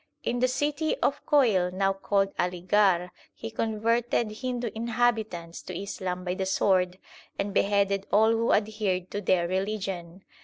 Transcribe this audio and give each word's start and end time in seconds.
In 0.23 0.39
the 0.39 0.47
city 0.47 0.97
of 0.97 1.23
Koil, 1.27 1.71
now 1.71 1.93
called 1.93 2.33
Aligarh, 2.39 3.11
he 3.35 3.51
converted 3.51 4.31
Hindu 4.31 4.71
inhabitants 4.73 5.61
to 5.61 5.79
Islam 5.79 6.23
by 6.25 6.33
the 6.33 6.47
sword 6.47 6.97
and 7.37 7.53
beheaded 7.53 8.07
all 8.11 8.31
who 8.31 8.51
adhered 8.51 9.11
to 9.11 9.21
their 9.21 9.47
religion. 9.47 10.23